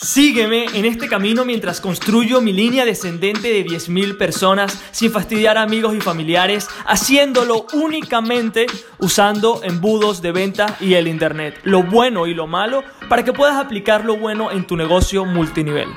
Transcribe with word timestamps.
Sígueme 0.00 0.66
en 0.74 0.84
este 0.84 1.08
camino 1.08 1.44
mientras 1.44 1.80
construyo 1.80 2.40
mi 2.40 2.52
línea 2.52 2.84
descendente 2.84 3.48
de 3.48 3.66
10.000 3.66 4.16
personas 4.16 4.80
sin 4.92 5.10
fastidiar 5.10 5.58
a 5.58 5.62
amigos 5.62 5.92
y 5.96 6.00
familiares, 6.00 6.68
haciéndolo 6.86 7.66
únicamente 7.72 8.66
usando 9.00 9.60
embudos 9.64 10.22
de 10.22 10.30
venta 10.30 10.76
y 10.78 10.94
el 10.94 11.08
Internet, 11.08 11.58
lo 11.64 11.82
bueno 11.82 12.28
y 12.28 12.34
lo 12.34 12.46
malo, 12.46 12.84
para 13.08 13.24
que 13.24 13.32
puedas 13.32 13.56
aplicar 13.56 14.04
lo 14.04 14.16
bueno 14.16 14.52
en 14.52 14.68
tu 14.68 14.76
negocio 14.76 15.24
multinivel. 15.24 15.88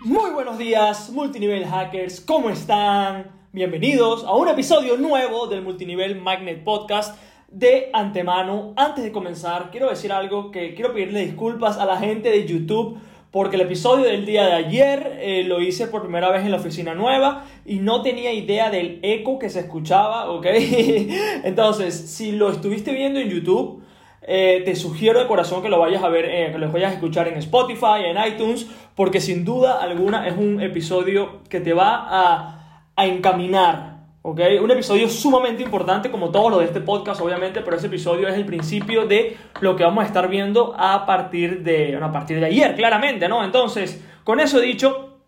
Muy 0.00 0.30
buenos 0.30 0.58
días, 0.58 1.08
multinivel 1.08 1.64
hackers, 1.66 2.20
¿cómo 2.20 2.50
están? 2.50 3.30
Bienvenidos 3.52 4.24
a 4.24 4.34
un 4.34 4.48
episodio 4.48 4.98
nuevo 4.98 5.46
del 5.46 5.62
Multinivel 5.62 6.20
Magnet 6.20 6.62
Podcast 6.64 7.18
de 7.48 7.90
antemano, 7.94 8.74
antes 8.76 9.02
de 9.02 9.10
comenzar, 9.10 9.70
quiero 9.70 9.88
decir 9.88 10.12
algo 10.12 10.50
que 10.50 10.74
quiero 10.74 10.92
pedirle 10.92 11.24
disculpas 11.24 11.78
a 11.78 11.86
la 11.86 11.96
gente 11.96 12.30
de 12.30 12.46
YouTube 12.46 12.98
porque 13.30 13.56
el 13.56 13.62
episodio 13.62 14.06
del 14.06 14.24
día 14.24 14.46
de 14.46 14.52
ayer 14.52 15.18
eh, 15.20 15.44
lo 15.44 15.60
hice 15.60 15.86
por 15.86 16.02
primera 16.02 16.30
vez 16.30 16.44
en 16.44 16.50
la 16.50 16.56
oficina 16.56 16.94
nueva 16.94 17.44
y 17.66 17.78
no 17.78 18.02
tenía 18.02 18.32
idea 18.32 18.70
del 18.70 19.00
eco 19.02 19.38
que 19.38 19.50
se 19.50 19.60
escuchaba, 19.60 20.30
¿ok? 20.30 20.46
Entonces, 21.44 21.94
si 21.94 22.32
lo 22.32 22.50
estuviste 22.50 22.92
viendo 22.92 23.20
en 23.20 23.28
YouTube, 23.28 23.82
eh, 24.22 24.62
te 24.64 24.74
sugiero 24.76 25.20
de 25.20 25.26
corazón 25.26 25.62
que 25.62 25.68
lo 25.68 25.78
vayas 25.78 26.02
a 26.02 26.08
ver, 26.08 26.24
eh, 26.24 26.52
que 26.52 26.58
lo 26.58 26.72
vayas 26.72 26.92
a 26.92 26.94
escuchar 26.94 27.28
en 27.28 27.36
Spotify, 27.36 28.04
en 28.06 28.16
iTunes, 28.32 28.66
porque 28.94 29.20
sin 29.20 29.44
duda 29.44 29.82
alguna 29.82 30.26
es 30.26 30.36
un 30.36 30.62
episodio 30.62 31.40
que 31.50 31.60
te 31.60 31.74
va 31.74 32.06
a, 32.08 32.82
a 32.96 33.06
encaminar 33.06 33.97
un 34.30 34.70
episodio 34.70 35.08
sumamente 35.08 35.62
importante, 35.62 36.10
como 36.10 36.30
todo 36.30 36.50
lo 36.50 36.58
de 36.58 36.66
este 36.66 36.80
podcast, 36.80 37.20
obviamente, 37.20 37.60
pero 37.62 37.76
ese 37.76 37.86
episodio 37.86 38.28
es 38.28 38.34
el 38.34 38.44
principio 38.44 39.06
de 39.06 39.36
lo 39.60 39.76
que 39.76 39.84
vamos 39.84 40.04
a 40.04 40.06
estar 40.06 40.28
viendo 40.28 40.74
a 40.76 41.06
partir 41.06 41.62
de, 41.62 41.96
a 41.96 42.12
partir 42.12 42.40
de 42.40 42.46
ayer, 42.46 42.74
claramente, 42.74 43.28
¿no? 43.28 43.44
Entonces, 43.44 44.04
con 44.24 44.40
eso 44.40 44.60
dicho, 44.60 45.20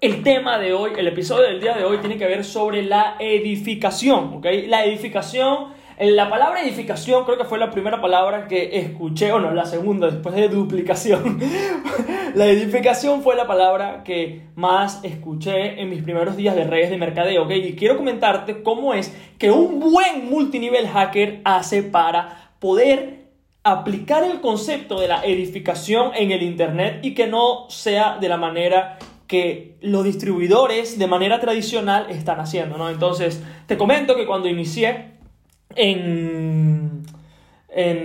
el 0.00 0.22
tema 0.22 0.58
de 0.58 0.74
hoy, 0.74 0.92
el 0.96 1.06
episodio 1.08 1.44
del 1.44 1.60
día 1.60 1.74
de 1.74 1.84
hoy 1.84 1.98
tiene 1.98 2.18
que 2.18 2.26
ver 2.26 2.44
sobre 2.44 2.82
la 2.82 3.16
edificación, 3.18 4.34
¿ok? 4.34 4.46
La 4.66 4.84
edificación 4.84 5.74
la 5.98 6.28
palabra 6.28 6.62
edificación 6.62 7.24
creo 7.24 7.38
que 7.38 7.44
fue 7.44 7.58
la 7.58 7.70
primera 7.70 8.00
palabra 8.00 8.48
que 8.48 8.78
escuché, 8.78 9.32
o 9.32 9.40
no, 9.40 9.52
la 9.52 9.64
segunda, 9.64 10.10
después 10.10 10.34
de 10.34 10.48
duplicación. 10.48 11.40
la 12.34 12.46
edificación 12.46 13.22
fue 13.22 13.34
la 13.34 13.46
palabra 13.46 14.04
que 14.04 14.42
más 14.56 15.02
escuché 15.04 15.80
en 15.80 15.88
mis 15.88 16.02
primeros 16.02 16.36
días 16.36 16.54
de 16.54 16.64
redes 16.64 16.90
de 16.90 16.98
mercadeo, 16.98 17.44
¿ok? 17.44 17.50
Y 17.52 17.76
quiero 17.76 17.96
comentarte 17.96 18.62
cómo 18.62 18.92
es 18.92 19.16
que 19.38 19.50
un 19.50 19.80
buen 19.80 20.28
multinivel 20.28 20.86
hacker 20.86 21.40
hace 21.44 21.82
para 21.82 22.52
poder 22.58 23.26
aplicar 23.64 24.22
el 24.22 24.40
concepto 24.40 25.00
de 25.00 25.08
la 25.08 25.24
edificación 25.24 26.12
en 26.14 26.30
el 26.30 26.42
Internet 26.42 27.00
y 27.02 27.14
que 27.14 27.26
no 27.26 27.70
sea 27.70 28.18
de 28.20 28.28
la 28.28 28.36
manera 28.36 28.98
que 29.26 29.76
los 29.80 30.04
distribuidores 30.04 30.98
de 30.98 31.06
manera 31.06 31.40
tradicional 31.40 32.06
están 32.10 32.38
haciendo, 32.38 32.76
¿no? 32.76 32.90
Entonces, 32.90 33.42
te 33.66 33.76
comento 33.76 34.14
que 34.14 34.26
cuando 34.26 34.48
inicié 34.48 35.15
en, 35.76 37.04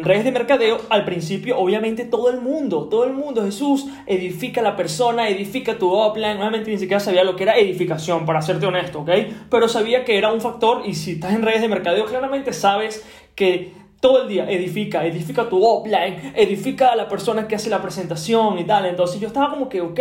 redes 0.04 0.26
de 0.26 0.32
mercadeo, 0.32 0.80
al 0.90 1.06
principio, 1.06 1.58
obviamente 1.58 2.04
todo 2.04 2.30
el 2.30 2.42
mundo, 2.42 2.90
todo 2.90 3.06
el 3.06 3.14
mundo, 3.14 3.44
Jesús, 3.44 3.88
edifica 4.06 4.62
la 4.62 4.76
persona, 4.76 5.30
edifica 5.30 5.78
tu 5.78 5.90
offline. 5.92 6.38
Obviamente 6.38 6.72
ni 6.72 6.78
siquiera 6.78 7.00
sabía 7.00 7.24
lo 7.24 7.36
que 7.36 7.44
era 7.44 7.58
edificación, 7.58 8.26
para 8.26 8.42
serte 8.42 8.66
honesto, 8.66 9.02
¿ok? 9.02 9.10
Pero 9.50 9.70
sabía 9.70 10.04
que 10.04 10.18
era 10.18 10.32
un 10.32 10.42
factor 10.42 10.84
y 10.86 10.94
si 10.96 11.14
estás 11.14 11.34
en 11.34 11.42
redes 11.42 11.62
de 11.62 11.70
mercadeo, 11.70 12.06
claramente 12.06 12.52
sabes 12.52 13.06
que 13.34 13.72
todo 14.02 14.24
el 14.24 14.28
día 14.28 14.50
edifica, 14.50 15.06
edifica 15.06 15.48
tu 15.48 15.64
offline, 15.64 16.34
edifica 16.36 16.92
a 16.92 16.96
la 16.96 17.08
persona 17.08 17.48
que 17.48 17.56
hace 17.56 17.70
la 17.70 17.82
presentación 17.82 18.60
y 18.60 18.66
tal. 18.66 18.86
Entonces 18.88 19.22
yo 19.22 19.28
estaba 19.28 19.52
como 19.52 19.70
que, 19.70 19.80
ok, 19.80 20.00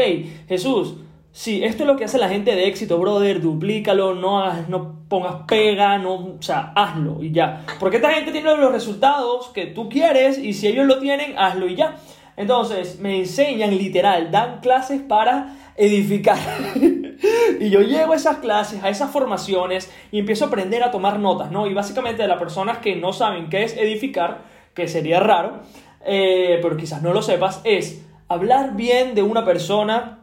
Jesús, 0.48 0.96
si 1.32 1.62
esto 1.62 1.84
es 1.84 1.86
lo 1.86 1.96
que 1.96 2.04
hace 2.04 2.18
la 2.18 2.28
gente 2.28 2.54
de 2.54 2.66
éxito, 2.66 2.98
brother, 2.98 3.40
duplícalo, 3.40 4.14
no, 4.14 4.52
no 4.68 5.04
pongas 5.08 5.42
pega, 5.46 5.96
no, 5.98 6.14
o 6.14 6.42
sea, 6.42 6.72
hazlo 6.74 7.22
y 7.22 7.30
ya. 7.30 7.64
Porque 7.78 7.96
esta 7.96 8.12
gente 8.12 8.32
tiene 8.32 8.56
los 8.56 8.72
resultados 8.72 9.48
que 9.50 9.66
tú 9.66 9.88
quieres 9.88 10.38
y 10.38 10.52
si 10.52 10.66
ellos 10.66 10.86
lo 10.86 10.98
tienen, 10.98 11.38
hazlo 11.38 11.68
y 11.68 11.76
ya. 11.76 11.96
Entonces, 12.36 12.98
me 13.00 13.18
enseñan 13.18 13.76
literal, 13.76 14.30
dan 14.30 14.60
clases 14.60 15.02
para 15.02 15.56
edificar. 15.76 16.38
y 17.60 17.70
yo 17.70 17.80
llego 17.82 18.12
a 18.12 18.16
esas 18.16 18.38
clases, 18.38 18.82
a 18.82 18.88
esas 18.88 19.10
formaciones 19.10 19.92
y 20.10 20.18
empiezo 20.18 20.46
a 20.46 20.48
aprender 20.48 20.82
a 20.82 20.90
tomar 20.90 21.18
notas, 21.18 21.50
¿no? 21.50 21.66
Y 21.66 21.74
básicamente 21.74 22.22
de 22.22 22.28
las 22.28 22.38
personas 22.38 22.78
que 22.78 22.96
no 22.96 23.12
saben 23.12 23.48
qué 23.50 23.64
es 23.64 23.76
edificar, 23.76 24.42
que 24.74 24.88
sería 24.88 25.20
raro, 25.20 25.60
eh, 26.04 26.58
pero 26.62 26.76
quizás 26.76 27.02
no 27.02 27.12
lo 27.12 27.22
sepas, 27.22 27.60
es 27.64 28.02
hablar 28.28 28.74
bien 28.74 29.14
de 29.14 29.22
una 29.22 29.44
persona 29.44 30.19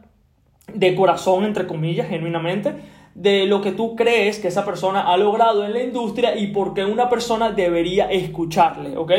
de 0.72 0.94
corazón, 0.94 1.44
entre 1.44 1.66
comillas, 1.66 2.08
genuinamente, 2.08 2.74
de 3.14 3.46
lo 3.46 3.60
que 3.60 3.72
tú 3.72 3.96
crees 3.96 4.38
que 4.38 4.48
esa 4.48 4.64
persona 4.64 5.12
ha 5.12 5.16
logrado 5.16 5.64
en 5.64 5.72
la 5.72 5.82
industria 5.82 6.36
y 6.36 6.48
por 6.48 6.74
qué 6.74 6.84
una 6.84 7.08
persona 7.08 7.50
debería 7.50 8.10
escucharle, 8.10 8.96
¿ok? 8.96 9.12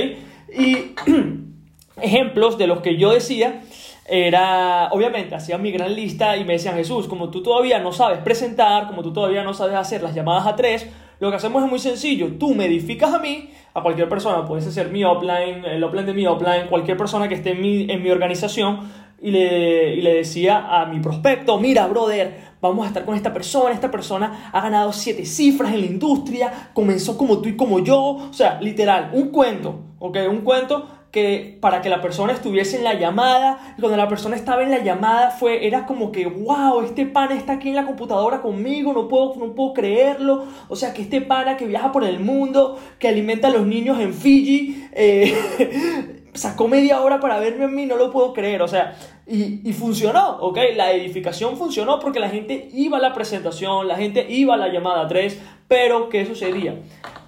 Y 0.57 0.93
ejemplos 2.01 2.57
de 2.57 2.67
los 2.67 2.79
que 2.79 2.97
yo 2.97 3.11
decía 3.11 3.61
era, 4.05 4.89
obviamente, 4.91 5.35
hacía 5.35 5.57
mi 5.57 5.71
gran 5.71 5.93
lista 5.93 6.35
y 6.35 6.43
me 6.43 6.53
decían, 6.53 6.75
Jesús, 6.75 7.07
como 7.07 7.29
tú 7.29 7.43
todavía 7.43 7.79
no 7.79 7.91
sabes 7.91 8.19
presentar, 8.19 8.87
como 8.87 9.03
tú 9.03 9.13
todavía 9.13 9.43
no 9.43 9.53
sabes 9.53 9.75
hacer 9.75 10.01
las 10.01 10.15
llamadas 10.15 10.47
a 10.47 10.55
tres, 10.55 10.87
lo 11.19 11.29
que 11.29 11.35
hacemos 11.35 11.63
es 11.63 11.69
muy 11.69 11.79
sencillo, 11.79 12.29
tú 12.39 12.55
me 12.55 12.65
edificas 12.65 13.13
a 13.13 13.19
mí, 13.19 13.51
a 13.73 13.83
cualquier 13.83 14.09
persona, 14.09 14.45
puede 14.45 14.61
ser 14.61 14.89
mi 14.89 15.03
offline, 15.03 15.63
el 15.65 15.83
offline 15.83 16.05
de 16.05 16.13
mi 16.13 16.25
offline, 16.25 16.67
cualquier 16.69 16.97
persona 16.97 17.27
que 17.27 17.35
esté 17.35 17.51
en 17.51 17.61
mi, 17.61 17.91
en 17.91 18.01
mi 18.01 18.09
organización, 18.09 18.79
y 19.21 19.31
le, 19.31 19.95
y 19.95 20.01
le 20.01 20.13
decía 20.15 20.81
a 20.81 20.85
mi 20.85 20.99
prospecto, 20.99 21.59
mira, 21.59 21.87
brother, 21.87 22.49
vamos 22.61 22.85
a 22.85 22.87
estar 22.89 23.05
con 23.05 23.15
esta 23.15 23.33
persona, 23.33 23.73
esta 23.73 23.91
persona 23.91 24.49
ha 24.51 24.61
ganado 24.61 24.93
siete 24.93 25.25
cifras 25.25 25.73
en 25.73 25.81
la 25.81 25.85
industria, 25.85 26.71
comenzó 26.73 27.17
como 27.17 27.39
tú 27.39 27.49
y 27.49 27.55
como 27.55 27.79
yo, 27.79 27.99
o 28.01 28.33
sea, 28.33 28.59
literal, 28.61 29.11
un 29.13 29.29
cuento, 29.29 29.79
¿ok? 29.99 30.17
Un 30.29 30.41
cuento 30.41 30.87
que 31.11 31.57
para 31.59 31.81
que 31.81 31.89
la 31.89 32.01
persona 32.01 32.33
estuviese 32.33 32.77
en 32.77 32.83
la 32.83 32.93
llamada, 32.93 33.75
cuando 33.79 33.97
la 33.97 34.07
persona 34.07 34.35
estaba 34.35 34.61
en 34.61 34.69
la 34.69 34.83
llamada 34.83 35.31
fue, 35.31 35.65
era 35.65 35.87
como 35.87 36.11
que, 36.11 36.27
wow, 36.27 36.81
este 36.81 37.05
pana 37.07 37.35
está 37.35 37.53
aquí 37.53 37.69
en 37.69 37.75
la 37.75 37.85
computadora 37.85 38.41
conmigo, 38.41 38.93
no 38.93 39.07
puedo, 39.07 39.35
no 39.35 39.55
puedo 39.55 39.73
creerlo, 39.73 40.45
o 40.67 40.75
sea, 40.75 40.93
que 40.93 41.01
este 41.01 41.21
pana 41.21 41.57
que 41.57 41.65
viaja 41.65 41.91
por 41.91 42.03
el 42.03 42.19
mundo, 42.19 42.77
que 42.99 43.07
alimenta 43.07 43.47
a 43.47 43.51
los 43.51 43.65
niños 43.65 43.99
en 43.99 44.13
Fiji, 44.13 44.87
eh, 44.91 46.18
sacó 46.33 46.67
media 46.67 47.01
hora 47.01 47.19
para 47.19 47.39
verme 47.39 47.65
a 47.65 47.67
mí, 47.67 47.85
no 47.85 47.95
lo 47.95 48.11
puedo 48.11 48.33
creer, 48.33 48.61
o 48.61 48.67
sea, 48.67 48.95
y, 49.27 49.67
y, 49.67 49.73
funcionó, 49.73 50.37
¿ok? 50.39 50.57
La 50.75 50.91
edificación 50.91 51.57
funcionó 51.57 51.99
porque 51.99 52.19
la 52.19 52.29
gente 52.29 52.69
iba 52.73 52.97
a 52.97 53.01
la 53.01 53.13
presentación, 53.13 53.87
la 53.87 53.95
gente 53.95 54.25
iba 54.29 54.55
a 54.55 54.57
la 54.57 54.71
llamada 54.71 55.07
3, 55.07 55.39
pero 55.69 56.09
¿qué 56.09 56.25
sucedía? 56.25 56.79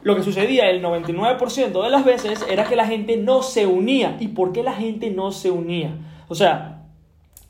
Lo 0.01 0.16
que 0.16 0.23
sucedía 0.23 0.69
el 0.72 0.84
99% 0.84 1.84
de 1.84 1.89
las 1.91 2.03
veces 2.03 2.44
era 2.50 2.66
que 2.66 2.75
la 2.75 2.88
gente 2.88 3.16
no 3.17 3.44
se 3.44 3.67
unía. 3.67 4.17
¿Y 4.19 4.29
por 4.29 4.51
qué 4.51 4.63
la 4.63 4.73
gente 4.73 5.12
no 5.12 5.31
se 5.31 5.51
unía? 5.51 5.95
O 6.28 6.33
sea, 6.33 6.81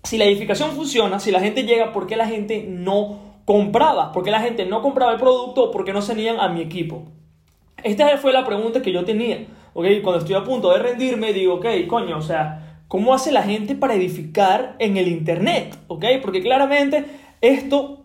si 0.04 0.18
la 0.18 0.26
edificación 0.26 0.72
funciona, 0.72 1.20
si 1.20 1.32
la 1.32 1.40
gente 1.40 1.64
llega, 1.64 1.94
¿por 1.94 2.08
qué 2.08 2.18
la 2.18 2.28
gente 2.28 2.66
no 2.68 3.20
compraba? 3.46 4.12
¿Por 4.12 4.24
qué 4.24 4.32
la 4.32 4.42
gente 4.42 4.66
no 4.66 4.82
compraba 4.82 5.14
el 5.14 5.20
producto 5.20 5.64
o 5.64 5.72
por 5.72 5.86
qué 5.86 5.94
no 5.94 6.02
se 6.02 6.12
unían 6.12 6.42
a 6.42 6.50
mi 6.50 6.62
equipo? 6.62 7.04
Esta 7.84 8.18
fue 8.18 8.34
la 8.34 8.46
pregunta 8.46 8.82
que 8.82 8.92
yo 8.92 9.06
tenía. 9.06 9.46
¿Ok? 9.74 9.86
Cuando 10.04 10.20
estoy 10.20 10.36
a 10.36 10.44
punto 10.44 10.72
de 10.72 10.80
rendirme, 10.80 11.34
digo, 11.34 11.56
ok, 11.56 11.66
coño, 11.88 12.18
o 12.18 12.22
sea, 12.22 12.84
¿cómo 12.88 13.14
hace 13.14 13.32
la 13.32 13.44
gente 13.44 13.76
para 13.76 13.96
edificar 13.96 14.76
en 14.80 14.98
el 14.98 15.08
Internet? 15.08 15.78
¿ok? 15.88 16.06
Porque 16.22 16.42
claramente 16.42 17.06
esto 17.42 18.04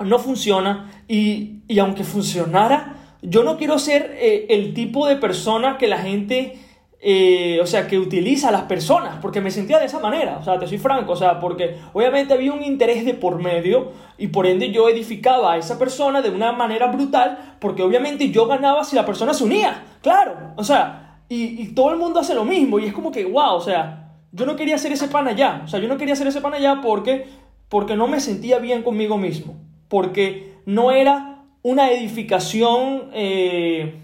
no 0.00 0.18
funciona 0.18 0.90
y, 1.08 1.60
y 1.68 1.78
aunque 1.78 2.04
funcionara, 2.04 2.96
yo 3.22 3.44
no 3.44 3.56
quiero 3.56 3.78
ser 3.78 4.16
eh, 4.18 4.46
el 4.50 4.74
tipo 4.74 5.06
de 5.06 5.16
persona 5.16 5.78
que 5.78 5.88
la 5.88 5.98
gente... 5.98 6.58
Eh, 7.04 7.58
o 7.60 7.66
sea, 7.66 7.88
que 7.88 7.98
utiliza 7.98 8.50
a 8.50 8.52
las 8.52 8.62
personas, 8.62 9.16
porque 9.20 9.40
me 9.40 9.50
sentía 9.50 9.80
de 9.80 9.86
esa 9.86 9.98
manera, 9.98 10.38
o 10.38 10.44
sea, 10.44 10.60
te 10.60 10.68
soy 10.68 10.78
franco, 10.78 11.14
o 11.14 11.16
sea, 11.16 11.40
porque 11.40 11.74
obviamente 11.92 12.32
había 12.32 12.52
un 12.52 12.62
interés 12.62 13.04
de 13.04 13.14
por 13.14 13.42
medio 13.42 13.90
y 14.18 14.28
por 14.28 14.46
ende 14.46 14.70
yo 14.70 14.88
edificaba 14.88 15.54
a 15.54 15.56
esa 15.56 15.80
persona 15.80 16.22
de 16.22 16.30
una 16.30 16.52
manera 16.52 16.86
brutal, 16.92 17.56
porque 17.58 17.82
obviamente 17.82 18.30
yo 18.30 18.46
ganaba 18.46 18.84
si 18.84 18.94
la 18.94 19.04
persona 19.04 19.34
se 19.34 19.42
unía, 19.42 19.82
claro, 20.00 20.52
o 20.54 20.62
sea, 20.62 21.11
y, 21.34 21.66
todo 21.68 21.90
el 21.92 21.98
mundo 21.98 22.20
hace 22.20 22.34
lo 22.34 22.44
mismo 22.44 22.78
y 22.78 22.86
es 22.86 22.92
como 22.92 23.10
que, 23.10 23.24
wow, 23.24 23.54
o 23.54 23.60
sea, 23.60 24.10
yo 24.32 24.44
no 24.44 24.56
quería 24.56 24.74
hacer 24.74 24.92
ese 24.92 25.08
pan 25.08 25.28
allá, 25.28 25.62
o 25.64 25.68
sea, 25.68 25.80
yo 25.80 25.88
no 25.88 25.96
quería 25.96 26.12
hacer 26.14 26.26
ese 26.26 26.40
pan 26.40 26.54
allá 26.54 26.80
porque, 26.82 27.26
porque 27.68 27.96
no 27.96 28.06
me 28.06 28.20
sentía 28.20 28.58
bien 28.58 28.82
conmigo 28.82 29.16
mismo, 29.16 29.56
porque 29.88 30.56
no 30.66 30.90
era 30.90 31.44
una 31.62 31.90
edificación 31.90 33.10
eh, 33.14 33.94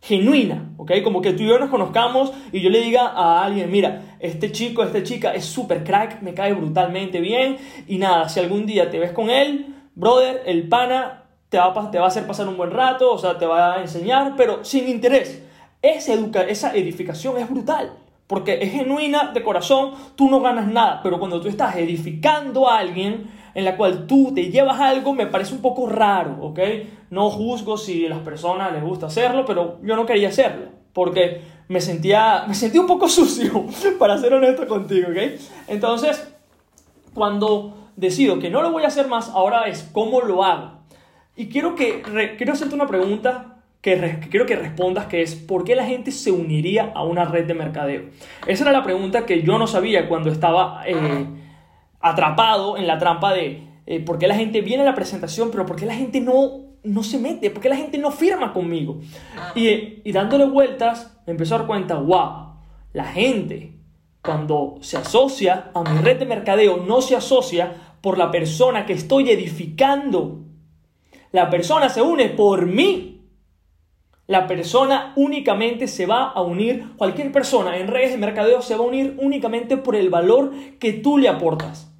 genuina, 0.00 0.72
¿ok? 0.76 0.92
Como 1.04 1.22
que 1.22 1.34
tú 1.34 1.44
y 1.44 1.46
yo 1.46 1.58
nos 1.58 1.70
conozcamos 1.70 2.32
y 2.50 2.60
yo 2.60 2.70
le 2.70 2.80
diga 2.80 3.06
a 3.06 3.44
alguien, 3.44 3.70
mira, 3.70 4.16
este 4.18 4.50
chico, 4.50 4.82
esta 4.82 5.04
chica 5.04 5.34
es 5.34 5.44
súper 5.44 5.84
crack, 5.84 6.20
me 6.22 6.34
cae 6.34 6.52
brutalmente 6.52 7.20
bien 7.20 7.58
y 7.86 7.98
nada, 7.98 8.28
si 8.28 8.40
algún 8.40 8.66
día 8.66 8.90
te 8.90 8.98
ves 8.98 9.12
con 9.12 9.30
él, 9.30 9.74
brother, 9.94 10.42
el 10.46 10.68
pana 10.68 11.24
te 11.48 11.58
va, 11.58 11.90
te 11.92 11.98
va 11.98 12.06
a 12.06 12.08
hacer 12.08 12.26
pasar 12.26 12.48
un 12.48 12.56
buen 12.56 12.72
rato, 12.72 13.12
o 13.12 13.18
sea, 13.18 13.38
te 13.38 13.46
va 13.46 13.74
a 13.74 13.82
enseñar, 13.82 14.34
pero 14.36 14.64
sin 14.64 14.88
interés 14.88 15.45
esa, 15.90 16.12
educa 16.12 16.42
esa 16.42 16.74
edificación 16.74 17.38
es 17.38 17.48
brutal. 17.48 17.92
Porque 18.26 18.58
es 18.60 18.72
genuina 18.72 19.30
de 19.32 19.42
corazón, 19.44 19.92
tú 20.16 20.28
no 20.28 20.40
ganas 20.40 20.66
nada, 20.66 21.00
pero 21.02 21.20
cuando 21.20 21.40
tú 21.40 21.46
estás 21.46 21.76
edificando 21.76 22.68
a 22.68 22.78
alguien 22.78 23.30
en 23.54 23.64
la 23.64 23.76
cual 23.76 24.06
tú 24.06 24.32
te 24.34 24.50
llevas 24.50 24.80
algo, 24.80 25.14
me 25.14 25.26
parece 25.26 25.54
un 25.54 25.62
poco 25.62 25.88
raro, 25.88 26.36
¿ok? 26.40 26.58
No 27.10 27.30
juzgo 27.30 27.78
si 27.78 28.04
a 28.04 28.10
las 28.10 28.18
personas 28.18 28.72
les 28.72 28.82
gusta 28.82 29.06
hacerlo, 29.06 29.44
pero 29.46 29.78
yo 29.82 29.94
no 29.94 30.04
quería 30.04 30.28
hacerlo, 30.28 30.66
porque 30.92 31.40
me 31.68 31.80
sentía, 31.80 32.44
me 32.48 32.54
sentía 32.54 32.80
un 32.80 32.86
poco 32.86 33.08
sucio, 33.08 33.64
para 33.98 34.18
ser 34.18 34.34
honesto 34.34 34.66
contigo, 34.66 35.08
¿ok? 35.08 35.40
Entonces, 35.68 36.28
cuando 37.14 37.90
decido 37.96 38.38
que 38.38 38.50
no 38.50 38.60
lo 38.60 38.72
voy 38.72 38.84
a 38.84 38.88
hacer 38.88 39.08
más, 39.08 39.30
ahora 39.30 39.68
es 39.68 39.88
cómo 39.92 40.20
lo 40.20 40.44
hago. 40.44 40.72
Y 41.34 41.48
quiero, 41.48 41.74
que, 41.74 42.02
quiero 42.36 42.52
hacerte 42.52 42.74
una 42.74 42.86
pregunta 42.86 43.55
que, 43.86 44.28
quiero 44.30 44.46
que 44.46 44.56
respondas, 44.56 45.06
que 45.06 45.22
es 45.22 45.36
¿por 45.36 45.62
qué 45.62 45.76
la 45.76 45.84
gente 45.84 46.10
se 46.10 46.32
uniría 46.32 46.90
a 46.92 47.04
una 47.04 47.24
red 47.24 47.46
de 47.46 47.54
mercadeo? 47.54 48.06
Esa 48.48 48.64
era 48.64 48.72
la 48.72 48.82
pregunta 48.82 49.24
que 49.24 49.42
yo 49.42 49.58
no 49.58 49.68
sabía 49.68 50.08
cuando 50.08 50.28
estaba 50.28 50.82
eh, 50.84 51.24
atrapado 52.00 52.76
en 52.76 52.88
la 52.88 52.98
trampa 52.98 53.32
de 53.32 53.62
eh, 53.86 54.00
por 54.00 54.18
qué 54.18 54.26
la 54.26 54.34
gente 54.34 54.60
viene 54.60 54.82
a 54.82 54.86
la 54.86 54.96
presentación, 54.96 55.52
pero 55.52 55.64
por 55.66 55.76
qué 55.76 55.86
la 55.86 55.94
gente 55.94 56.20
no, 56.20 56.62
no 56.82 57.04
se 57.04 57.18
mete, 57.18 57.48
por 57.50 57.62
qué 57.62 57.68
la 57.68 57.76
gente 57.76 57.96
no 57.96 58.10
firma 58.10 58.52
conmigo. 58.52 58.98
Y, 59.54 60.00
y 60.02 60.10
dándole 60.10 60.46
vueltas, 60.46 61.20
me 61.24 61.30
empezó 61.30 61.54
a 61.54 61.58
dar 61.58 61.66
cuenta, 61.68 61.94
wow, 61.94 62.54
la 62.92 63.04
gente 63.04 63.74
cuando 64.20 64.78
se 64.80 64.96
asocia 64.96 65.70
a 65.72 65.82
mi 65.84 66.00
red 66.00 66.18
de 66.18 66.26
mercadeo 66.26 66.78
no 66.78 67.00
se 67.00 67.14
asocia 67.14 67.72
por 68.00 68.18
la 68.18 68.32
persona 68.32 68.84
que 68.84 68.94
estoy 68.94 69.30
edificando. 69.30 70.40
La 71.30 71.48
persona 71.48 71.88
se 71.88 72.02
une 72.02 72.30
por 72.30 72.66
mí. 72.66 73.15
La 74.26 74.46
persona 74.46 75.12
únicamente 75.14 75.86
se 75.86 76.06
va 76.06 76.24
a 76.30 76.42
unir, 76.42 76.88
cualquier 76.96 77.30
persona 77.30 77.78
en 77.78 77.86
redes 77.86 78.10
de 78.10 78.18
mercadeo 78.18 78.60
se 78.60 78.74
va 78.74 78.84
a 78.84 78.88
unir 78.88 79.16
únicamente 79.18 79.76
por 79.76 79.94
el 79.94 80.10
valor 80.10 80.52
que 80.80 80.92
tú 80.92 81.16
le 81.16 81.28
aportas. 81.28 81.92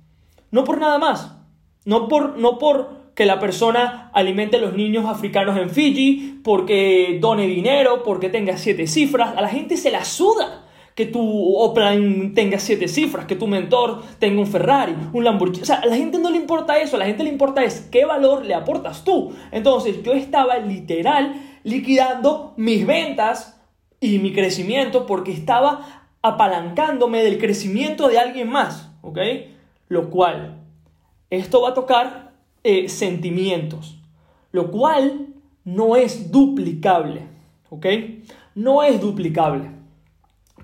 No 0.50 0.64
por 0.64 0.80
nada 0.80 0.98
más. 0.98 1.36
No 1.84 2.08
por, 2.08 2.36
no 2.36 2.58
por 2.58 3.06
que 3.14 3.26
la 3.26 3.38
persona 3.38 4.10
alimente 4.12 4.56
a 4.56 4.60
los 4.60 4.74
niños 4.74 5.06
africanos 5.06 5.56
en 5.56 5.70
Fiji, 5.70 6.40
porque 6.44 7.18
done 7.20 7.46
dinero, 7.46 8.02
porque 8.02 8.28
tenga 8.28 8.58
siete 8.58 8.86
cifras. 8.86 9.36
A 9.36 9.40
la 9.40 9.48
gente 9.48 9.76
se 9.76 9.90
la 9.90 10.04
suda 10.04 10.64
que 10.96 11.06
tu 11.06 11.54
Oplan 11.56 12.32
tenga 12.34 12.58
siete 12.58 12.88
cifras, 12.88 13.26
que 13.26 13.36
tu 13.36 13.46
mentor 13.46 14.02
tenga 14.18 14.40
un 14.40 14.46
Ferrari, 14.46 14.94
un 15.12 15.24
Lamborghini. 15.24 15.62
O 15.62 15.66
sea, 15.66 15.76
a 15.76 15.86
la 15.86 15.94
gente 15.94 16.18
no 16.18 16.30
le 16.30 16.38
importa 16.38 16.78
eso, 16.78 16.96
a 16.96 16.98
la 16.98 17.04
gente 17.04 17.22
le 17.22 17.28
importa 17.28 17.62
es 17.62 17.88
qué 17.92 18.04
valor 18.04 18.44
le 18.44 18.54
aportas 18.54 19.04
tú. 19.04 19.32
Entonces 19.52 20.02
yo 20.02 20.12
estaba 20.12 20.58
literal 20.58 21.55
liquidando 21.66 22.54
mis 22.56 22.86
ventas 22.86 23.60
y 23.98 24.20
mi 24.20 24.32
crecimiento 24.32 25.04
porque 25.04 25.32
estaba 25.32 26.06
apalancándome 26.22 27.24
del 27.24 27.38
crecimiento 27.38 28.06
de 28.06 28.20
alguien 28.20 28.48
más, 28.48 28.92
¿ok? 29.02 29.18
Lo 29.88 30.08
cual, 30.08 30.60
esto 31.28 31.62
va 31.62 31.70
a 31.70 31.74
tocar 31.74 32.34
eh, 32.62 32.88
sentimientos, 32.88 33.98
lo 34.52 34.70
cual 34.70 35.26
no 35.64 35.96
es 35.96 36.30
duplicable, 36.30 37.22
¿ok? 37.70 37.86
No 38.54 38.84
es 38.84 39.00
duplicable. 39.00 39.72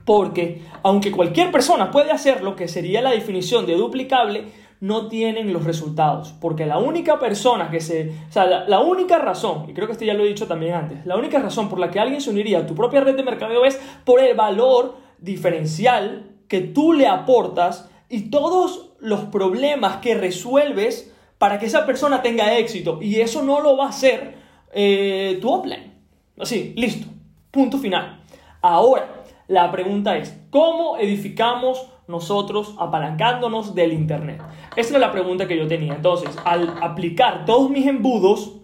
Porque 0.04 0.62
aunque 0.84 1.10
cualquier 1.10 1.50
persona 1.50 1.90
puede 1.90 2.12
hacerlo, 2.12 2.54
que 2.54 2.68
sería 2.68 3.02
la 3.02 3.10
definición 3.10 3.66
de 3.66 3.74
duplicable, 3.74 4.52
no 4.82 5.06
tienen 5.06 5.52
los 5.52 5.62
resultados. 5.62 6.34
Porque 6.40 6.66
la 6.66 6.78
única 6.78 7.20
persona 7.20 7.70
que 7.70 7.80
se... 7.80 8.10
O 8.28 8.32
sea, 8.32 8.66
la, 8.66 8.80
única 8.80 9.16
razón, 9.18 9.70
y 9.70 9.74
creo 9.74 9.86
que 9.86 9.92
esto 9.92 10.04
ya 10.04 10.12
lo 10.12 10.24
he 10.24 10.28
dicho 10.28 10.48
también 10.48 10.74
antes, 10.74 11.06
la 11.06 11.16
única 11.16 11.38
razón 11.38 11.68
por 11.68 11.78
la 11.78 11.88
que 11.88 12.00
alguien 12.00 12.20
se 12.20 12.30
uniría 12.30 12.58
a 12.58 12.66
tu 12.66 12.74
propia 12.74 13.00
red 13.00 13.14
de 13.14 13.22
mercadeo 13.22 13.64
es 13.64 13.80
por 14.04 14.18
el 14.18 14.34
valor 14.34 14.96
diferencial 15.18 16.32
que 16.48 16.62
tú 16.62 16.92
le 16.92 17.06
aportas 17.06 17.88
y 18.08 18.22
todos 18.30 18.90
los 18.98 19.20
problemas 19.26 19.98
que 19.98 20.16
resuelves 20.16 21.14
para 21.38 21.60
que 21.60 21.66
esa 21.66 21.86
persona 21.86 22.20
tenga 22.20 22.58
éxito. 22.58 22.98
Y 23.00 23.20
eso 23.20 23.42
no 23.42 23.60
lo 23.60 23.76
va 23.76 23.86
a 23.86 23.90
hacer 23.90 24.34
eh, 24.72 25.38
tu 25.40 25.48
offline. 25.48 25.94
Así, 26.36 26.74
listo. 26.76 27.06
Punto 27.52 27.78
final. 27.78 28.20
Ahora, 28.60 29.22
la 29.46 29.70
pregunta 29.70 30.16
es, 30.16 30.36
¿cómo 30.50 30.98
edificamos 30.98 31.86
nosotros 32.08 32.74
apalancándonos 32.78 33.74
del 33.74 33.92
Internet? 33.92 34.42
Esa 34.76 34.94
es 34.94 35.00
la 35.00 35.12
pregunta 35.12 35.46
que 35.46 35.56
yo 35.56 35.66
tenía. 35.66 35.94
Entonces, 35.94 36.36
al 36.44 36.74
aplicar 36.82 37.44
todos 37.44 37.70
mis 37.70 37.86
embudos, 37.86 38.62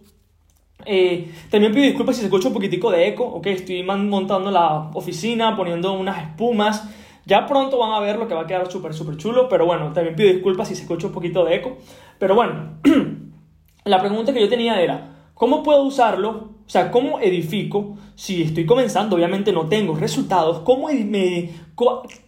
eh, 0.84 1.32
también 1.50 1.72
pido 1.72 1.84
disculpas 1.84 2.16
si 2.16 2.20
se 2.20 2.26
escucha 2.26 2.48
un 2.48 2.54
poquitico 2.54 2.90
de 2.90 3.08
eco, 3.08 3.24
ok, 3.24 3.46
estoy 3.48 3.82
montando 3.82 4.50
la 4.50 4.90
oficina, 4.94 5.56
poniendo 5.56 5.92
unas 5.92 6.22
espumas. 6.22 6.88
Ya 7.26 7.46
pronto 7.46 7.78
van 7.78 7.92
a 7.92 8.00
ver 8.00 8.16
lo 8.18 8.26
que 8.26 8.34
va 8.34 8.42
a 8.42 8.46
quedar 8.46 8.70
súper, 8.70 8.94
súper 8.94 9.18
chulo, 9.18 9.48
pero 9.48 9.66
bueno, 9.66 9.92
también 9.92 10.16
pido 10.16 10.32
disculpas 10.32 10.68
si 10.68 10.74
se 10.74 10.82
escucha 10.82 11.08
un 11.08 11.12
poquito 11.12 11.44
de 11.44 11.56
eco. 11.56 11.76
Pero 12.18 12.34
bueno, 12.34 12.78
la 13.84 14.00
pregunta 14.00 14.32
que 14.32 14.40
yo 14.40 14.48
tenía 14.48 14.80
era, 14.80 15.17
¿cómo 15.38 15.62
puedo 15.62 15.84
usarlo 15.84 16.58
o 16.68 16.70
sea, 16.70 16.90
¿cómo 16.90 17.18
edifico? 17.18 17.96
Si 18.14 18.42
estoy 18.42 18.66
comenzando, 18.66 19.16
obviamente 19.16 19.52
no 19.52 19.70
tengo 19.70 19.96
resultados. 19.96 20.58
¿Cómo 20.64 20.88
me, 20.88 21.48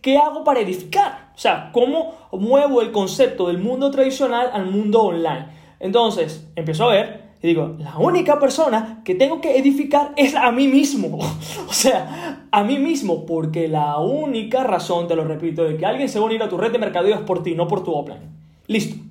¿Qué 0.00 0.16
hago 0.16 0.44
para 0.44 0.60
edificar? 0.60 1.32
O 1.34 1.38
sea, 1.38 1.68
¿cómo 1.74 2.14
muevo 2.32 2.80
el 2.80 2.90
concepto 2.90 3.48
del 3.48 3.58
mundo 3.58 3.90
tradicional 3.90 4.48
al 4.50 4.64
mundo 4.64 5.02
online? 5.02 5.48
Entonces, 5.78 6.50
empiezo 6.56 6.84
a 6.84 6.92
ver 6.94 7.32
y 7.42 7.48
digo, 7.48 7.76
la 7.78 7.98
única 7.98 8.40
persona 8.40 9.02
que 9.04 9.14
tengo 9.14 9.42
que 9.42 9.58
edificar 9.58 10.12
es 10.16 10.34
a 10.34 10.50
mí 10.52 10.68
mismo. 10.68 11.18
o 11.68 11.72
sea, 11.74 12.46
a 12.50 12.64
mí 12.64 12.78
mismo, 12.78 13.26
porque 13.26 13.68
la 13.68 13.98
única 13.98 14.64
razón, 14.64 15.06
te 15.06 15.16
lo 15.16 15.24
repito, 15.24 15.64
de 15.64 15.76
que 15.76 15.84
alguien 15.84 16.08
se 16.08 16.18
va 16.18 16.24
a 16.24 16.28
unir 16.28 16.42
a 16.42 16.48
tu 16.48 16.56
red 16.56 16.72
de 16.72 16.78
mercadeo 16.78 17.14
es 17.14 17.22
por 17.22 17.42
ti, 17.42 17.54
no 17.54 17.68
por 17.68 17.84
tu 17.84 17.92
offline. 17.92 18.22
Listo. 18.68 19.09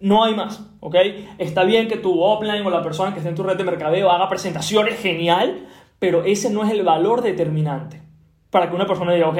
No 0.00 0.24
hay 0.24 0.34
más, 0.34 0.62
¿ok? 0.80 0.96
Está 1.38 1.64
bien 1.64 1.88
que 1.88 1.96
tu 1.96 2.20
offline 2.22 2.64
o 2.66 2.70
la 2.70 2.82
persona 2.82 3.12
que 3.12 3.18
esté 3.18 3.30
en 3.30 3.34
tu 3.34 3.42
red 3.42 3.56
de 3.56 3.64
mercadeo 3.64 4.10
haga 4.10 4.28
presentaciones 4.28 5.00
genial, 5.00 5.66
pero 5.98 6.24
ese 6.24 6.50
no 6.50 6.64
es 6.64 6.70
el 6.70 6.82
valor 6.82 7.22
determinante 7.22 8.02
para 8.50 8.68
que 8.68 8.76
una 8.76 8.86
persona 8.86 9.12
diga, 9.12 9.28
ok, 9.28 9.38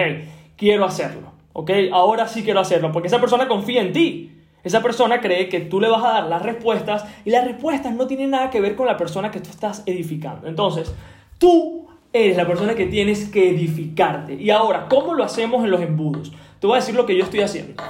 quiero 0.56 0.84
hacerlo, 0.84 1.32
¿ok? 1.52 1.70
Ahora 1.92 2.26
sí 2.28 2.42
quiero 2.42 2.60
hacerlo, 2.60 2.92
porque 2.92 3.08
esa 3.08 3.20
persona 3.20 3.48
confía 3.48 3.82
en 3.82 3.92
ti. 3.92 4.32
Esa 4.64 4.82
persona 4.82 5.20
cree 5.20 5.48
que 5.48 5.60
tú 5.60 5.80
le 5.80 5.88
vas 5.88 6.02
a 6.02 6.08
dar 6.08 6.24
las 6.26 6.42
respuestas 6.42 7.04
y 7.24 7.30
las 7.30 7.44
respuestas 7.44 7.94
no 7.94 8.08
tienen 8.08 8.30
nada 8.30 8.50
que 8.50 8.60
ver 8.60 8.74
con 8.74 8.88
la 8.88 8.96
persona 8.96 9.30
que 9.30 9.38
tú 9.38 9.48
estás 9.48 9.84
edificando. 9.86 10.48
Entonces, 10.48 10.92
tú 11.38 11.86
eres 12.12 12.36
la 12.36 12.48
persona 12.48 12.74
que 12.74 12.86
tienes 12.86 13.28
que 13.28 13.50
edificarte. 13.50 14.34
Y 14.34 14.50
ahora, 14.50 14.86
¿cómo 14.88 15.14
lo 15.14 15.22
hacemos 15.22 15.62
en 15.64 15.70
los 15.70 15.80
embudos? 15.80 16.32
Te 16.58 16.66
voy 16.66 16.74
a 16.74 16.80
decir 16.80 16.96
lo 16.96 17.06
que 17.06 17.16
yo 17.16 17.22
estoy 17.22 17.42
haciendo. 17.42 17.80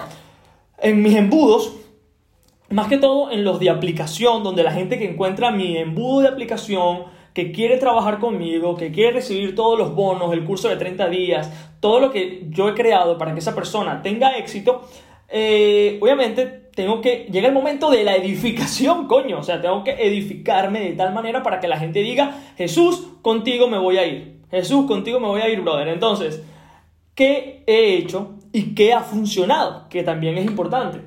En 0.79 1.03
mis 1.03 1.15
embudos, 1.15 1.77
más 2.71 2.89
que 2.89 2.99
todo 2.99 3.31
en 3.31 3.45
los 3.45 3.61
de 3.61 3.71
aplicación, 3.71 4.43
donde 4.43 4.63
la 4.63 4.73
gente 4.73 4.99
que 4.99 5.09
encuentra 5.09 5.51
mi 5.51 5.77
embudo 5.77 6.23
de 6.23 6.29
aplicación, 6.29 7.05
que 7.33 7.53
quiere 7.53 7.77
trabajar 7.77 8.19
conmigo, 8.19 8.77
que 8.77 8.91
quiere 8.91 9.13
recibir 9.13 9.55
todos 9.55 9.79
los 9.79 9.95
bonos, 9.95 10.33
el 10.33 10.45
curso 10.45 10.69
de 10.69 10.77
30 10.77 11.09
días, 11.09 11.53
todo 11.81 12.01
lo 12.01 12.11
que 12.11 12.47
yo 12.49 12.69
he 12.69 12.75
creado 12.75 13.19
para 13.19 13.35
que 13.35 13.41
esa 13.41 13.55
persona 13.55 14.03
tenga 14.03 14.39
éxito, 14.39 14.89
eh, 15.29 15.99
obviamente 16.01 16.47
tengo 16.75 17.01
que, 17.01 17.29
llega 17.31 17.49
el 17.49 17.55
momento 17.55 17.91
de 17.91 18.05
la 18.05 18.17
edificación, 18.17 19.07
coño, 19.09 19.39
o 19.39 19.43
sea, 19.43 19.61
tengo 19.61 19.85
que 19.85 19.93
edificarme 19.93 20.81
de 20.81 20.93
tal 20.93 21.13
manera 21.13 21.43
para 21.43 21.61
que 21.61 21.69
la 21.69 21.79
gente 21.79 22.01
diga, 22.01 22.39
Jesús, 22.57 23.07
contigo 23.23 23.69
me 23.69 23.79
voy 23.79 23.99
a 23.99 24.07
ir, 24.07 24.41
Jesús, 24.51 24.87
contigo 24.87 25.21
me 25.21 25.29
voy 25.29 25.43
a 25.43 25.49
ir, 25.49 25.61
brother. 25.61 25.89
Entonces, 25.89 26.43
¿qué 27.15 27.65
he 27.67 27.97
hecho 27.97 28.35
y 28.53 28.75
qué 28.75 28.93
ha 28.93 29.01
funcionado? 29.01 29.89
Que 29.89 30.03
también 30.03 30.39
es 30.39 30.47
importante 30.47 31.06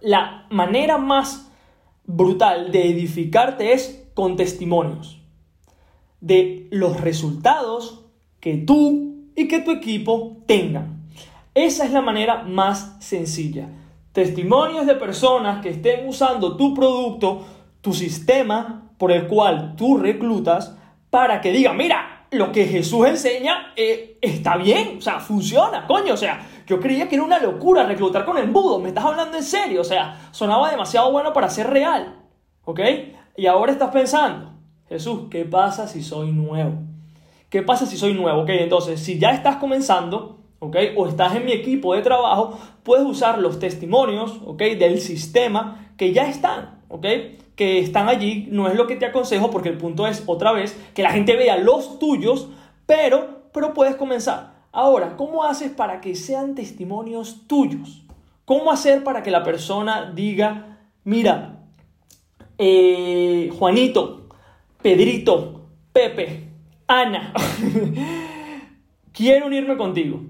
la 0.00 0.46
manera 0.50 0.98
más 0.98 1.50
brutal 2.04 2.72
de 2.72 2.90
edificarte 2.90 3.72
es 3.72 4.08
con 4.14 4.36
testimonios 4.36 5.20
de 6.20 6.66
los 6.70 7.00
resultados 7.00 8.04
que 8.40 8.56
tú 8.56 9.28
y 9.36 9.46
que 9.46 9.60
tu 9.60 9.70
equipo 9.70 10.38
tengan. 10.46 11.08
Esa 11.54 11.84
es 11.84 11.92
la 11.92 12.00
manera 12.00 12.42
más 12.42 12.96
sencilla. 13.00 13.68
Testimonios 14.12 14.86
de 14.86 14.94
personas 14.94 15.62
que 15.62 15.70
estén 15.70 16.08
usando 16.08 16.56
tu 16.56 16.74
producto, 16.74 17.44
tu 17.80 17.92
sistema 17.92 18.90
por 18.98 19.12
el 19.12 19.28
cual 19.28 19.76
tú 19.76 19.96
reclutas, 19.96 20.76
para 21.10 21.40
que 21.40 21.52
digan, 21.52 21.76
mira, 21.76 22.17
lo 22.30 22.52
que 22.52 22.66
Jesús 22.66 23.06
enseña 23.06 23.72
eh, 23.76 24.18
está 24.20 24.56
bien, 24.56 24.98
o 24.98 25.00
sea, 25.00 25.20
funciona, 25.20 25.86
coño, 25.86 26.14
o 26.14 26.16
sea, 26.16 26.46
yo 26.66 26.78
creía 26.78 27.08
que 27.08 27.14
era 27.14 27.24
una 27.24 27.38
locura 27.38 27.84
reclutar 27.84 28.24
con 28.24 28.36
embudo, 28.36 28.78
me 28.78 28.88
estás 28.88 29.04
hablando 29.04 29.36
en 29.36 29.42
serio, 29.42 29.80
o 29.80 29.84
sea, 29.84 30.28
sonaba 30.32 30.70
demasiado 30.70 31.10
bueno 31.10 31.32
para 31.32 31.48
ser 31.48 31.70
real, 31.70 32.16
¿ok? 32.64 32.80
Y 33.36 33.46
ahora 33.46 33.72
estás 33.72 33.90
pensando, 33.90 34.52
Jesús, 34.88 35.22
¿qué 35.30 35.44
pasa 35.44 35.86
si 35.86 36.02
soy 36.02 36.32
nuevo? 36.32 36.74
¿Qué 37.48 37.62
pasa 37.62 37.86
si 37.86 37.96
soy 37.96 38.12
nuevo? 38.12 38.42
Ok, 38.42 38.50
entonces, 38.50 39.00
si 39.00 39.18
ya 39.18 39.30
estás 39.30 39.56
comenzando, 39.56 40.40
¿ok? 40.58 40.76
O 40.96 41.06
estás 41.06 41.34
en 41.34 41.46
mi 41.46 41.52
equipo 41.52 41.94
de 41.94 42.02
trabajo, 42.02 42.58
puedes 42.82 43.06
usar 43.06 43.38
los 43.38 43.58
testimonios, 43.58 44.40
¿ok? 44.44 44.62
Del 44.78 45.00
sistema 45.00 45.92
que 45.96 46.12
ya 46.12 46.28
están, 46.28 46.80
¿ok? 46.88 47.06
Que 47.58 47.80
están 47.80 48.08
allí, 48.08 48.48
no 48.50 48.68
es 48.68 48.76
lo 48.76 48.86
que 48.86 48.96
te 48.96 49.04
aconsejo 49.04 49.50
porque 49.50 49.68
el 49.68 49.76
punto 49.76 50.06
es, 50.06 50.22
otra 50.24 50.52
vez, 50.52 50.78
que 50.94 51.02
la 51.02 51.10
gente 51.10 51.36
vea 51.36 51.58
los 51.58 51.98
tuyos, 51.98 52.48
pero 52.86 53.38
pero 53.52 53.74
puedes 53.74 53.96
comenzar. 53.96 54.54
Ahora, 54.70 55.16
¿cómo 55.16 55.42
haces 55.42 55.72
para 55.72 56.00
que 56.00 56.14
sean 56.14 56.54
testimonios 56.54 57.46
tuyos? 57.48 58.04
¿Cómo 58.44 58.70
hacer 58.70 59.02
para 59.02 59.22
que 59.22 59.32
la 59.32 59.42
persona 59.42 60.12
diga, 60.14 60.78
mira, 61.04 61.64
eh, 62.56 63.50
Juanito, 63.58 64.28
Pedrito, 64.80 65.66
Pepe, 65.92 66.50
Ana, 66.86 67.32
quiero 69.12 69.46
unirme 69.46 69.76
contigo? 69.76 70.20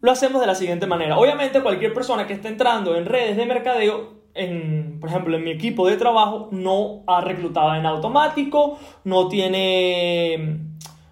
Lo 0.00 0.10
hacemos 0.10 0.40
de 0.40 0.48
la 0.48 0.56
siguiente 0.56 0.86
manera. 0.88 1.16
Obviamente 1.18 1.62
cualquier 1.62 1.94
persona 1.94 2.26
que 2.26 2.32
esté 2.32 2.48
entrando 2.48 2.96
en 2.96 3.06
redes 3.06 3.36
de 3.36 3.46
mercadeo 3.46 4.22
en, 4.34 4.91
por 5.02 5.10
ejemplo, 5.10 5.36
en 5.36 5.42
mi 5.42 5.50
equipo 5.50 5.88
de 5.88 5.96
trabajo 5.96 6.48
no 6.52 7.02
ha 7.08 7.20
reclutado 7.22 7.74
en 7.74 7.84
automático, 7.86 8.78
no 9.02 9.26
tiene, 9.26 10.60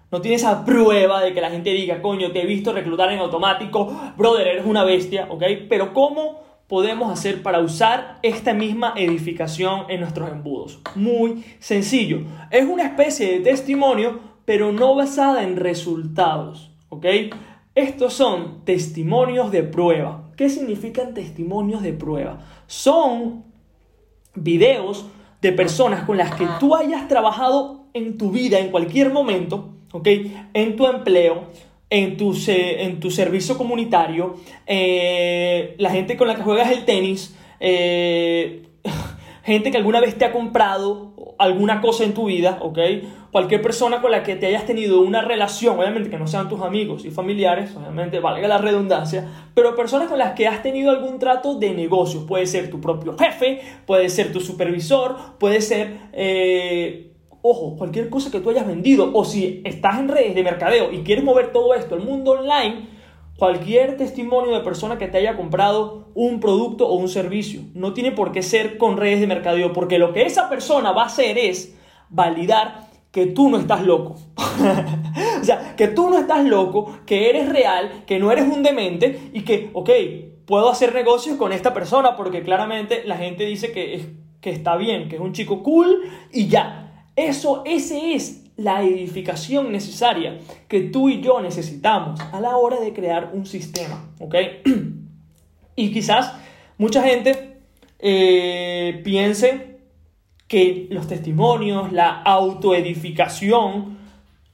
no 0.09 0.21
tiene 0.21 0.37
esa 0.37 0.63
prueba 0.63 1.21
de 1.21 1.33
que 1.33 1.41
la 1.41 1.51
gente 1.51 1.71
diga, 1.71 2.01
coño, 2.01 2.31
te 2.31 2.41
he 2.41 2.45
visto 2.45 2.71
reclutar 2.71 3.11
en 3.11 3.19
automático, 3.19 3.93
brother, 4.15 4.47
eres 4.47 4.65
una 4.65 4.85
bestia, 4.85 5.27
¿ok? 5.29 5.43
Pero 5.67 5.93
¿cómo 5.93 6.39
podemos 6.67 7.11
hacer 7.11 7.43
para 7.43 7.59
usar 7.59 8.19
esta 8.23 8.53
misma 8.53 8.93
edificación 8.95 9.81
en 9.89 9.99
nuestros 9.99 10.31
embudos? 10.31 10.79
Muy 10.95 11.43
sencillo. 11.59 12.21
Es 12.49 12.65
una 12.65 12.83
especie 12.83 13.29
de 13.29 13.39
testimonio, 13.41 14.21
pero 14.45 14.71
no 14.71 14.95
basada 14.95 15.43
en 15.43 15.57
resultados, 15.57 16.71
¿ok? 16.87 17.05
Estos 17.75 18.13
son 18.13 18.63
testimonios 18.63 19.51
de 19.51 19.63
prueba. 19.63 20.31
¿Qué 20.37 20.47
significan 20.47 21.13
testimonios 21.13 21.81
de 21.83 21.91
prueba? 21.91 22.39
Son 22.67 23.50
videos 24.35 25.05
de 25.41 25.51
personas 25.51 26.03
con 26.05 26.17
las 26.17 26.35
que 26.35 26.47
tú 26.59 26.75
hayas 26.75 27.07
trabajado 27.07 27.85
en 27.93 28.17
tu 28.17 28.31
vida 28.31 28.59
en 28.59 28.69
cualquier 28.71 29.11
momento, 29.11 29.69
¿ok? 29.91 30.07
En 30.53 30.75
tu 30.75 30.85
empleo, 30.87 31.47
en 31.89 32.17
tu, 32.17 32.35
en 32.47 32.99
tu 32.99 33.11
servicio 33.11 33.57
comunitario, 33.57 34.35
eh, 34.65 35.75
la 35.77 35.89
gente 35.89 36.15
con 36.15 36.27
la 36.27 36.35
que 36.35 36.43
juegas 36.43 36.71
el 36.71 36.85
tenis, 36.85 37.35
eh, 37.59 38.63
gente 39.43 39.71
que 39.71 39.77
alguna 39.77 39.99
vez 39.99 40.17
te 40.17 40.25
ha 40.25 40.31
comprado 40.31 41.35
alguna 41.39 41.81
cosa 41.81 42.03
en 42.03 42.13
tu 42.13 42.25
vida, 42.25 42.59
¿ok? 42.61 42.77
Cualquier 43.31 43.61
persona 43.61 44.01
con 44.01 44.11
la 44.11 44.23
que 44.23 44.35
te 44.35 44.45
hayas 44.45 44.65
tenido 44.65 45.01
una 45.01 45.21
relación, 45.21 45.79
obviamente 45.79 46.09
que 46.09 46.17
no 46.17 46.27
sean 46.27 46.49
tus 46.49 46.61
amigos 46.61 47.05
y 47.05 47.11
familiares, 47.11 47.75
obviamente 47.75 48.19
valga 48.19 48.47
la 48.47 48.57
redundancia, 48.57 49.27
pero 49.55 49.75
personas 49.75 50.07
con 50.09 50.19
las 50.19 50.33
que 50.33 50.47
has 50.47 50.61
tenido 50.61 50.91
algún 50.91 51.17
trato 51.17 51.55
de 51.55 51.73
negocio, 51.73 52.25
puede 52.27 52.45
ser 52.45 52.69
tu 52.69 52.79
propio 52.79 53.17
jefe, 53.17 53.61
puede 53.85 54.09
ser 54.09 54.31
tu 54.31 54.39
supervisor, 54.39 55.15
puede 55.39 55.61
ser, 55.61 55.97
eh, 56.13 57.13
ojo, 57.41 57.75
cualquier 57.77 58.09
cosa 58.09 58.29
que 58.29 58.39
tú 58.39 58.49
hayas 58.49 58.67
vendido, 58.67 59.11
o 59.13 59.25
si 59.25 59.61
estás 59.65 59.99
en 59.99 60.09
redes 60.09 60.35
de 60.35 60.43
mercadeo 60.43 60.91
y 60.91 60.99
quieres 60.99 61.23
mover 61.23 61.51
todo 61.51 61.73
esto 61.73 61.95
al 61.95 62.01
mundo 62.01 62.31
online, 62.31 62.90
cualquier 63.41 63.97
testimonio 63.97 64.53
de 64.53 64.59
persona 64.59 64.99
que 64.99 65.07
te 65.07 65.17
haya 65.17 65.35
comprado 65.35 66.05
un 66.13 66.39
producto 66.39 66.87
o 66.87 66.93
un 66.93 67.09
servicio. 67.09 67.61
No 67.73 67.91
tiene 67.91 68.11
por 68.11 68.31
qué 68.31 68.43
ser 68.43 68.77
con 68.77 68.97
redes 68.97 69.19
de 69.19 69.25
mercadeo, 69.25 69.73
porque 69.73 69.97
lo 69.97 70.13
que 70.13 70.27
esa 70.27 70.47
persona 70.47 70.91
va 70.91 71.01
a 71.01 71.05
hacer 71.07 71.39
es 71.39 71.75
validar 72.11 72.87
que 73.09 73.25
tú 73.25 73.49
no 73.49 73.57
estás 73.57 73.83
loco. 73.83 74.15
o 75.41 75.43
sea, 75.43 75.75
que 75.75 75.87
tú 75.87 76.11
no 76.11 76.19
estás 76.19 76.45
loco, 76.45 76.99
que 77.07 77.31
eres 77.31 77.49
real, 77.49 78.03
que 78.05 78.19
no 78.19 78.31
eres 78.31 78.47
un 78.47 78.61
demente 78.61 79.31
y 79.33 79.41
que, 79.41 79.71
ok, 79.73 79.89
puedo 80.45 80.69
hacer 80.69 80.93
negocios 80.93 81.35
con 81.37 81.51
esta 81.51 81.73
persona 81.73 82.15
porque 82.15 82.43
claramente 82.43 83.01
la 83.05 83.17
gente 83.17 83.47
dice 83.47 83.71
que, 83.71 83.95
es, 83.95 84.07
que 84.39 84.51
está 84.51 84.75
bien, 84.75 85.09
que 85.09 85.15
es 85.15 85.21
un 85.21 85.33
chico 85.33 85.63
cool 85.63 86.03
y 86.31 86.45
ya. 86.45 87.07
Eso, 87.15 87.63
ese 87.65 88.13
es 88.13 88.40
la 88.63 88.83
edificación 88.83 89.71
necesaria 89.71 90.39
que 90.67 90.81
tú 90.81 91.09
y 91.09 91.21
yo 91.21 91.41
necesitamos 91.41 92.19
a 92.19 92.39
la 92.39 92.57
hora 92.57 92.79
de 92.79 92.93
crear 92.93 93.31
un 93.33 93.45
sistema, 93.45 94.09
¿ok? 94.19 94.35
y 95.75 95.91
quizás 95.91 96.33
mucha 96.77 97.03
gente 97.03 97.59
eh, 97.99 99.01
piense 99.03 99.79
que 100.47 100.87
los 100.89 101.07
testimonios, 101.07 101.91
la 101.91 102.21
autoedificación, 102.23 103.99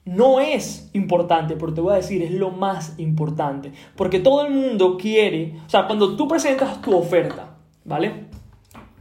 no 0.08 0.40
es 0.40 0.90
importante, 0.94 1.56
pero 1.56 1.74
te 1.74 1.82
voy 1.82 1.94
a 1.94 1.98
decir, 1.98 2.22
es 2.22 2.32
lo 2.32 2.52
más 2.52 2.98
importante. 2.98 3.72
Porque 3.96 4.20
todo 4.20 4.46
el 4.46 4.54
mundo 4.54 4.98
quiere, 4.98 5.56
o 5.66 5.70
sea, 5.70 5.86
cuando 5.86 6.16
tú 6.16 6.28
presentas 6.28 6.82
tu 6.82 6.96
oferta, 6.96 7.58
¿vale? 7.84 8.26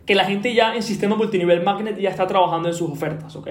Que 0.05 0.15
la 0.15 0.25
gente 0.25 0.53
ya 0.53 0.75
en 0.75 0.83
sistema 0.83 1.15
multinivel 1.15 1.63
magnet 1.63 1.99
ya 1.99 2.11
está 2.11 2.27
trabajando 2.27 2.69
en 2.69 2.75
sus 2.75 2.91
ofertas, 2.91 3.37
¿ok? 3.37 3.49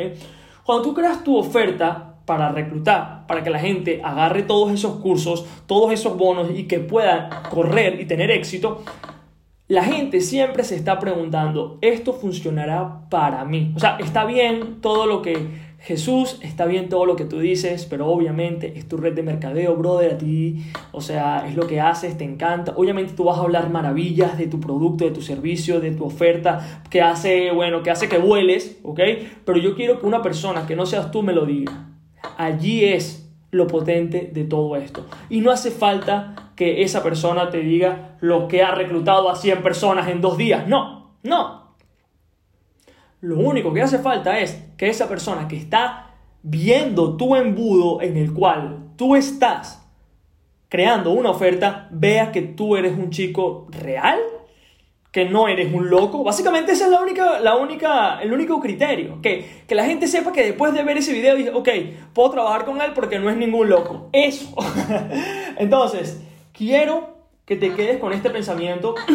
Cuando 0.65 0.83
tú 0.83 0.93
creas 0.95 1.23
tu 1.23 1.37
oferta 1.37 2.15
para 2.25 2.51
reclutar, 2.51 3.27
para 3.27 3.43
que 3.43 3.51
la 3.51 3.59
gente 3.59 4.01
agarre 4.03 4.41
todos 4.41 4.71
esos 4.71 4.95
cursos, 4.95 5.45
todos 5.67 5.91
esos 5.91 6.17
bonos 6.17 6.49
y 6.55 6.63
que 6.63 6.79
puedan 6.79 7.29
correr 7.51 8.01
y 8.01 8.05
tener 8.05 8.31
éxito, 8.31 8.81
la 9.67 9.83
gente 9.83 10.21
siempre 10.21 10.63
se 10.63 10.75
está 10.75 10.97
preguntando, 10.97 11.77
¿esto 11.81 12.13
funcionará 12.13 13.07
para 13.11 13.45
mí? 13.45 13.73
O 13.75 13.79
sea, 13.79 13.97
está 13.99 14.25
bien 14.25 14.81
todo 14.81 15.05
lo 15.05 15.21
que 15.21 15.37
Jesús, 15.85 16.39
está 16.41 16.65
bien 16.65 16.89
todo 16.89 17.05
lo 17.05 17.15
que 17.15 17.25
tú 17.25 17.37
dices, 17.37 17.85
pero 17.87 18.07
obviamente 18.07 18.73
es 18.75 18.87
tu 18.87 18.97
red 18.97 19.13
de 19.13 19.21
mercadeo, 19.21 19.75
brother, 19.75 20.15
a 20.15 20.17
ti, 20.17 20.65
o 20.91 20.99
sea, 20.99 21.47
es 21.47 21.55
lo 21.55 21.67
que 21.67 21.79
haces, 21.79 22.17
te 22.17 22.23
encanta. 22.23 22.73
Obviamente 22.75 23.13
tú 23.13 23.25
vas 23.25 23.37
a 23.37 23.41
hablar 23.41 23.69
maravillas 23.69 24.35
de 24.35 24.47
tu 24.47 24.59
producto, 24.59 25.05
de 25.05 25.11
tu 25.11 25.21
servicio, 25.21 25.79
de 25.79 25.91
tu 25.91 26.03
oferta, 26.03 26.81
que 26.89 27.03
hace, 27.03 27.51
bueno, 27.51 27.83
que 27.83 27.91
hace 27.91 28.09
que 28.09 28.17
vueles, 28.17 28.79
¿ok? 28.81 28.99
Pero 29.45 29.59
yo 29.59 29.75
quiero 29.75 29.99
que 29.99 30.07
una 30.07 30.23
persona 30.23 30.65
que 30.65 30.75
no 30.75 30.87
seas 30.87 31.11
tú 31.11 31.21
me 31.21 31.33
lo 31.33 31.45
diga. 31.45 31.91
Allí 32.35 32.83
es 32.85 33.31
lo 33.51 33.67
potente 33.67 34.31
de 34.33 34.43
todo 34.43 34.77
esto. 34.77 35.05
Y 35.29 35.41
no 35.41 35.51
hace 35.51 35.69
falta 35.69 36.51
que 36.55 36.81
esa 36.81 37.03
persona 37.03 37.51
te 37.51 37.59
diga 37.59 38.17
lo 38.21 38.47
que 38.47 38.63
ha 38.63 38.71
reclutado 38.71 39.29
a 39.29 39.35
100 39.35 39.61
personas 39.61 40.09
en 40.09 40.19
dos 40.19 40.35
días. 40.35 40.67
No, 40.67 41.19
no, 41.21 41.75
lo 43.21 43.39
único 43.39 43.73
que 43.73 43.81
hace 43.81 43.99
falta 43.99 44.39
es 44.39 44.64
que 44.77 44.89
esa 44.89 45.07
persona 45.07 45.47
que 45.47 45.57
está 45.57 46.11
viendo 46.43 47.17
tu 47.17 47.35
embudo 47.35 48.01
en 48.01 48.17
el 48.17 48.33
cual 48.33 48.89
tú 48.95 49.15
estás 49.15 49.81
creando 50.69 51.11
una 51.11 51.29
oferta, 51.29 51.87
vea 51.91 52.31
que 52.31 52.41
tú 52.41 52.75
eres 52.75 52.97
un 52.97 53.09
chico 53.09 53.67
real, 53.69 54.19
que 55.11 55.25
no 55.25 55.47
eres 55.47 55.73
un 55.73 55.89
loco. 55.89 56.23
Básicamente 56.23 56.73
ese 56.73 56.83
es 56.85 56.89
la 56.89 57.01
única, 57.01 57.39
la 57.39 57.55
única, 57.55 58.21
el 58.21 58.33
único 58.33 58.59
criterio. 58.59 59.21
Que, 59.21 59.63
que 59.67 59.75
la 59.75 59.85
gente 59.85 60.07
sepa 60.07 60.33
que 60.33 60.43
después 60.43 60.73
de 60.73 60.83
ver 60.83 60.97
ese 60.97 61.13
video 61.13 61.35
dice, 61.35 61.51
ok, 61.51 61.69
puedo 62.13 62.31
trabajar 62.31 62.65
con 62.65 62.81
él 62.81 62.91
porque 62.93 63.19
no 63.19 63.29
es 63.29 63.37
ningún 63.37 63.69
loco. 63.69 64.09
Eso. 64.11 64.53
Entonces, 65.57 66.21
quiero 66.51 67.15
que 67.45 67.55
te 67.55 67.73
quedes 67.73 67.99
con 67.99 68.11
este 68.11 68.29
pensamiento 68.29 68.95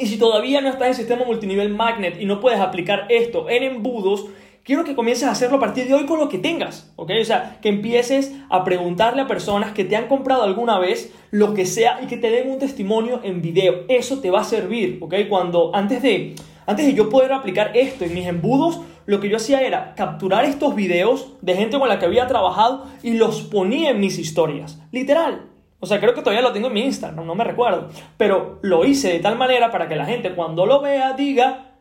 Y 0.00 0.06
si 0.06 0.18
todavía 0.18 0.62
no 0.62 0.70
estás 0.70 0.88
en 0.88 0.94
sistema 0.94 1.26
multinivel 1.26 1.68
magnet 1.68 2.18
y 2.18 2.24
no 2.24 2.40
puedes 2.40 2.58
aplicar 2.58 3.06
esto 3.10 3.50
en 3.50 3.64
embudos, 3.64 4.28
quiero 4.64 4.84
que 4.84 4.94
comiences 4.94 5.26
a 5.26 5.32
hacerlo 5.32 5.56
a 5.56 5.60
partir 5.60 5.86
de 5.86 5.94
hoy 5.94 6.06
con 6.06 6.18
lo 6.18 6.28
que 6.28 6.38
tengas, 6.38 6.92
¿ok? 6.96 7.10
O 7.20 7.24
sea, 7.24 7.58
que 7.60 7.68
empieces 7.68 8.34
a 8.48 8.64
preguntarle 8.64 9.22
a 9.22 9.26
personas 9.26 9.72
que 9.72 9.84
te 9.84 9.96
han 9.96 10.08
comprado 10.08 10.42
alguna 10.42 10.78
vez 10.78 11.12
lo 11.30 11.54
que 11.54 11.66
sea 11.66 12.00
y 12.02 12.06
que 12.06 12.16
te 12.16 12.30
den 12.30 12.50
un 12.50 12.58
testimonio 12.58 13.20
en 13.22 13.42
video. 13.42 13.84
Eso 13.88 14.20
te 14.20 14.30
va 14.30 14.40
a 14.40 14.44
servir, 14.44 14.98
¿ok? 15.00 15.14
Cuando 15.28 15.74
antes 15.74 16.02
de 16.02 16.34
antes 16.66 16.86
de 16.86 16.94
yo 16.94 17.08
poder 17.08 17.32
aplicar 17.32 17.76
esto 17.76 18.04
en 18.04 18.14
mis 18.14 18.26
embudos, 18.26 18.80
lo 19.06 19.18
que 19.18 19.28
yo 19.28 19.38
hacía 19.38 19.62
era 19.62 19.94
capturar 19.96 20.44
estos 20.44 20.76
videos 20.76 21.32
de 21.40 21.56
gente 21.56 21.78
con 21.78 21.88
la 21.88 21.98
que 21.98 22.06
había 22.06 22.28
trabajado 22.28 22.86
y 23.02 23.14
los 23.14 23.42
ponía 23.42 23.90
en 23.90 23.98
mis 23.98 24.18
historias. 24.18 24.80
Literal. 24.92 25.46
O 25.80 25.86
sea, 25.86 25.98
creo 25.98 26.14
que 26.14 26.20
todavía 26.20 26.42
lo 26.42 26.52
tengo 26.52 26.68
en 26.68 26.74
mi 26.74 26.84
Instagram, 26.84 27.26
no 27.26 27.34
me 27.34 27.42
recuerdo. 27.42 27.88
Pero 28.16 28.60
lo 28.62 28.84
hice 28.84 29.08
de 29.08 29.18
tal 29.18 29.36
manera 29.36 29.72
para 29.72 29.88
que 29.88 29.96
la 29.96 30.04
gente 30.04 30.34
cuando 30.34 30.64
lo 30.64 30.80
vea 30.80 31.14
diga, 31.14 31.72